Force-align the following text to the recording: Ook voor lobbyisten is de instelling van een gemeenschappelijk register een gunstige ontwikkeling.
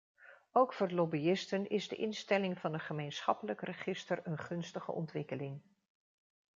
Ook 0.51 0.73
voor 0.73 0.89
lobbyisten 0.91 1.69
is 1.69 1.87
de 1.87 1.95
instelling 1.95 2.59
van 2.59 2.73
een 2.73 2.79
gemeenschappelijk 2.79 3.61
register 3.61 4.19
een 4.27 4.37
gunstige 4.37 4.91
ontwikkeling. 4.91 5.61